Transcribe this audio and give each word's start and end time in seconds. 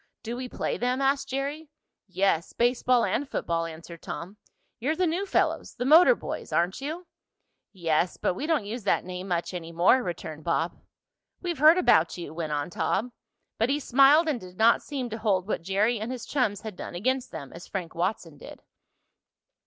"Do 0.23 0.35
we 0.35 0.49
play 0.49 0.77
them?" 0.79 0.99
asked 0.99 1.29
Jerry. 1.29 1.69
"Yes, 2.07 2.53
baseball 2.53 3.05
and 3.05 3.29
football," 3.29 3.65
answered 3.67 4.01
Tom. 4.01 4.37
"You're 4.79 4.95
the 4.95 5.05
new 5.05 5.27
fellows 5.27 5.75
the 5.75 5.85
motor 5.85 6.15
boys 6.15 6.51
aren't 6.51 6.81
you?" 6.81 7.05
"Yes, 7.71 8.17
but 8.17 8.33
we 8.33 8.47
don't 8.47 8.65
use 8.65 8.83
that 8.83 9.05
name 9.05 9.27
much 9.27 9.53
any 9.53 9.71
more," 9.71 10.01
returned 10.01 10.43
Bob. 10.43 10.75
"We've 11.39 11.59
heard 11.59 11.77
about 11.77 12.17
you," 12.17 12.33
went 12.33 12.51
on 12.51 12.71
Tom, 12.71 13.13
but 13.59 13.69
he 13.69 13.79
smiled 13.79 14.27
and 14.27 14.39
did 14.41 14.57
not 14.57 14.81
seem 14.81 15.07
to 15.11 15.19
hold 15.19 15.47
what 15.47 15.61
Jerry 15.61 15.99
and 15.99 16.11
his 16.11 16.25
chums 16.25 16.61
had 16.61 16.75
done 16.75 16.95
against 16.95 17.29
them, 17.29 17.53
as 17.53 17.67
Frank 17.67 17.93
Watson 17.93 18.39
did. 18.39 18.63